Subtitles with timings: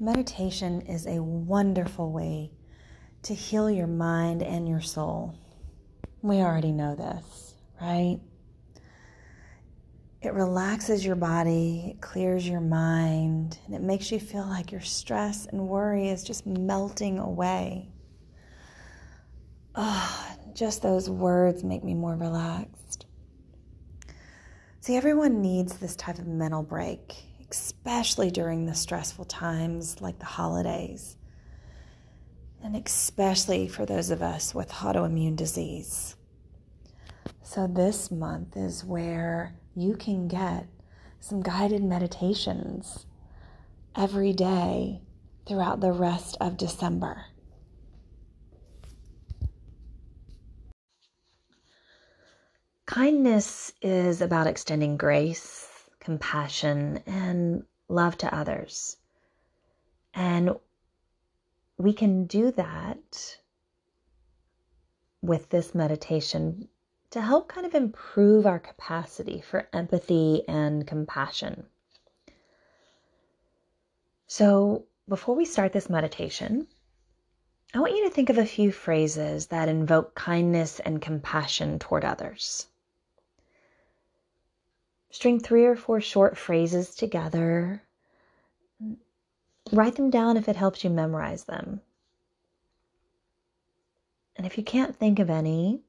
[0.00, 2.52] meditation is a wonderful way
[3.22, 5.34] to heal your mind and your soul.
[6.22, 8.20] We already know this, right?
[10.20, 14.80] It relaxes your body, it clears your mind, and it makes you feel like your
[14.80, 17.88] stress and worry is just melting away.
[19.74, 23.06] Oh, just those words make me more relaxed.
[24.80, 27.14] See, everyone needs this type of mental break,
[27.50, 31.16] especially during the stressful times like the holidays,
[32.62, 36.16] and especially for those of us with autoimmune disease.
[37.42, 40.66] So, this month is where you can get
[41.20, 43.06] some guided meditations
[43.96, 45.00] every day
[45.46, 47.24] throughout the rest of December.
[52.86, 55.77] Kindness is about extending grace,
[56.08, 58.96] compassion, and love to others.
[60.14, 60.56] And
[61.76, 63.36] we can do that
[65.20, 66.66] with this meditation
[67.10, 71.66] to help kind of improve our capacity for empathy and compassion.
[74.28, 76.68] So, before we start this meditation,
[77.74, 82.06] I want you to think of a few phrases that invoke kindness and compassion toward
[82.06, 82.66] others.
[85.10, 87.82] String three or four short phrases together.
[89.72, 91.80] Write them down if it helps you memorize them.
[94.36, 95.80] And if you can't think of any,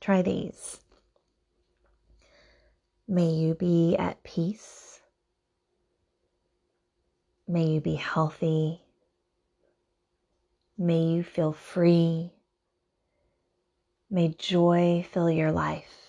[0.00, 0.78] try these.
[3.08, 5.00] May you be at peace.
[7.48, 8.80] May you be healthy.
[10.78, 12.32] May you feel free.
[14.10, 16.05] May joy fill your life.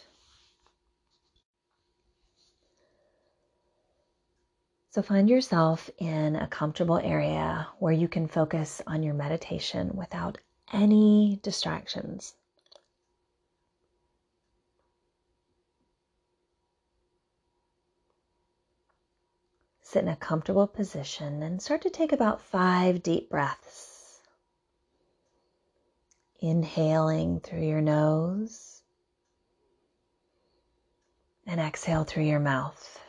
[4.97, 10.39] So find yourself in a comfortable area where you can focus on your meditation without
[10.73, 12.33] any distractions.
[19.83, 24.21] Sit in a comfortable position and start to take about five deep breaths.
[26.39, 28.81] Inhaling through your nose
[31.45, 32.99] and exhale through your mouth.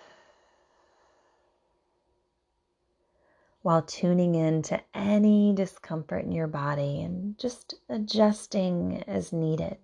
[3.68, 9.76] While tuning in to any discomfort in your body and just adjusting as needed.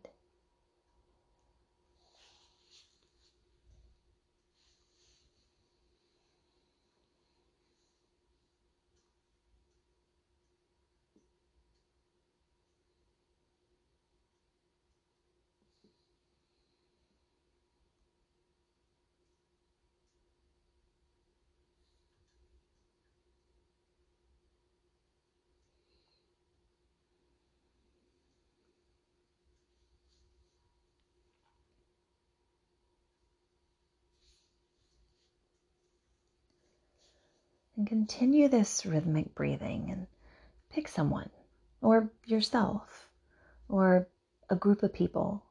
[37.77, 40.07] And continue this rhythmic breathing and
[40.71, 41.31] pick someone,
[41.81, 43.09] or yourself,
[43.69, 44.07] or
[44.49, 45.43] a group of people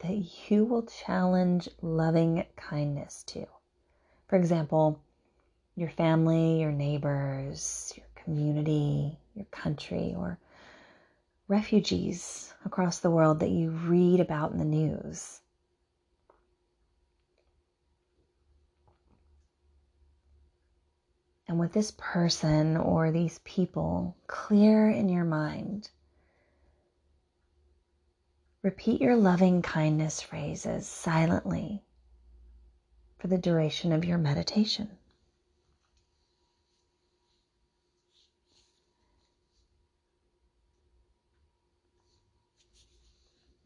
[0.00, 3.46] that you will challenge loving kindness to.
[4.28, 5.00] For example,
[5.74, 10.38] your family, your neighbors, your community, your country, or
[11.48, 15.40] refugees across the world that you read about in the news.
[21.52, 25.90] And with this person or these people clear in your mind,
[28.62, 31.82] repeat your loving kindness phrases silently
[33.18, 34.88] for the duration of your meditation.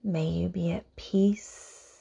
[0.02, 2.00] May you be at peace.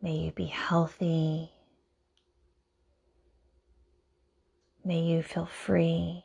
[0.00, 1.52] May you be healthy.
[4.90, 6.24] May you feel free.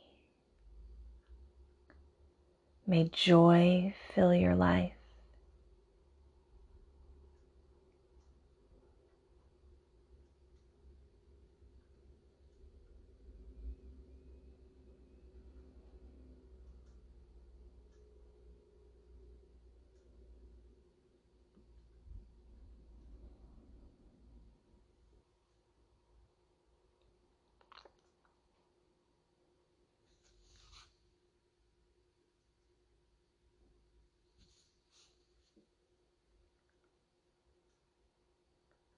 [2.88, 4.94] May joy fill your life.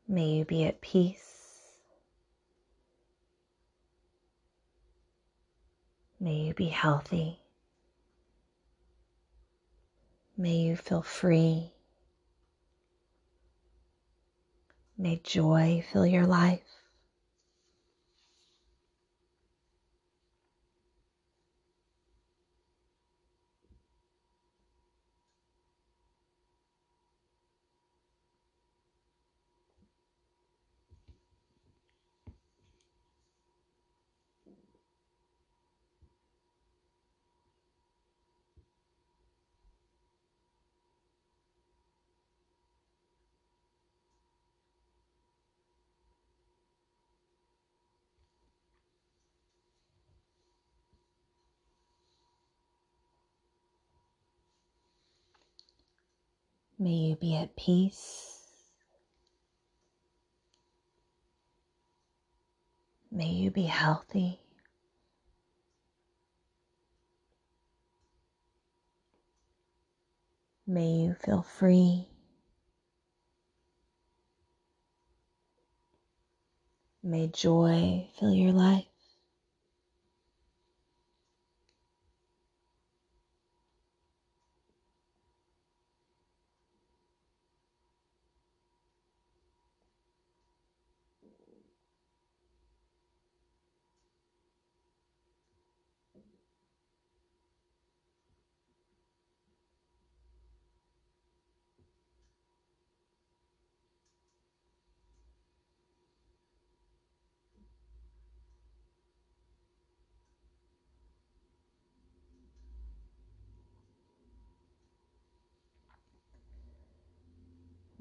[0.07, 1.73] May you be at peace.
[6.19, 7.39] May you be healthy.
[10.37, 11.73] May you feel free.
[14.97, 16.76] May joy fill your life.
[56.79, 58.37] May you be at peace.
[63.11, 64.39] May you be healthy.
[70.67, 72.09] May you feel free.
[77.01, 78.86] May joy fill your life.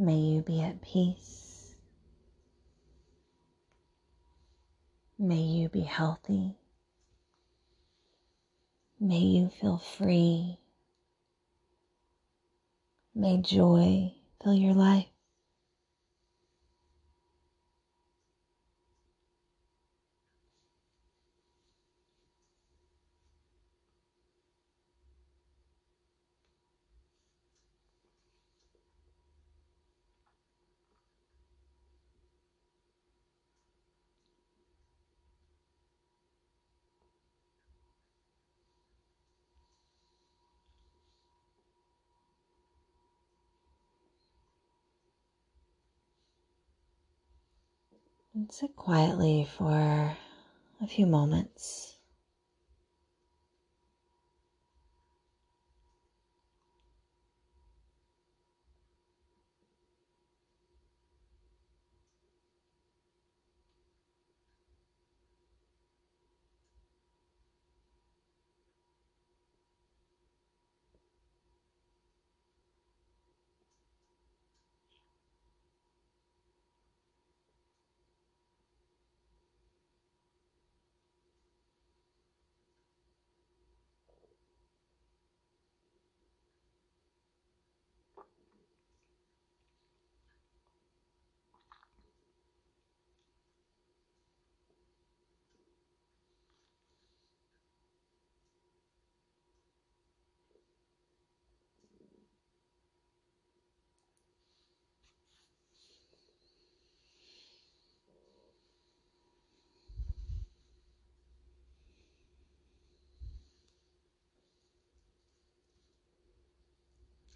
[0.07, 1.75] May you be at peace.
[5.19, 6.55] May you be healthy.
[9.01, 10.61] May you feel free.
[13.17, 15.16] May joy fill your life.
[48.37, 50.15] And sit quietly for
[50.83, 51.96] a few moments.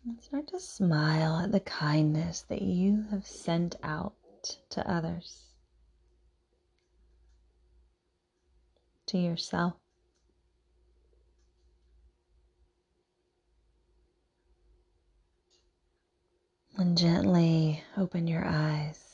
[0.05, 4.15] And start to smile at the kindness that you have sent out
[4.71, 5.45] to others,
[9.07, 9.75] to yourself.
[16.79, 19.10] And gently open your eyes.